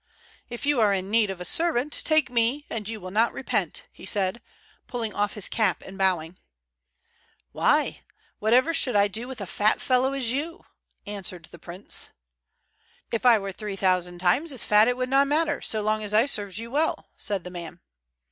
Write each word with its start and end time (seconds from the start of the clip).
"If 0.49 0.65
you 0.65 0.81
are 0.81 0.95
in 0.95 1.11
need 1.11 1.29
of 1.29 1.39
a 1.39 1.45
servant, 1.45 1.93
take 2.03 2.31
me, 2.31 2.65
and 2.71 2.89
you 2.89 2.99
will 2.99 3.11
not 3.11 3.33
repent," 3.33 3.85
he 3.91 4.03
said, 4.07 4.41
pulling 4.87 5.13
off 5.13 5.33
his 5.35 5.47
cap 5.47 5.83
and 5.85 5.95
bowing. 5.95 6.39
"Why, 7.51 8.01
whatever 8.39 8.73
should 8.73 8.95
I 8.95 9.07
do 9.07 9.27
with 9.27 9.37
such 9.37 9.47
a 9.47 9.51
fat 9.51 9.79
fellow 9.79 10.13
as 10.13 10.31
you?" 10.31 10.65
answered 11.05 11.45
the 11.51 11.59
prince. 11.59 12.09
"If 13.11 13.27
I 13.27 13.37
were 13.37 13.51
three 13.51 13.75
thousand 13.75 14.17
times 14.17 14.51
as 14.51 14.63
fat 14.63 14.87
it 14.87 14.97
would 14.97 15.07
not 15.07 15.27
matter, 15.27 15.61
so 15.61 15.83
long 15.83 16.01
as 16.01 16.15
I 16.15 16.25
served 16.25 16.57
you 16.57 16.71
well," 16.71 17.11
said 17.15 17.43
the 17.43 17.51
man. 17.51 17.79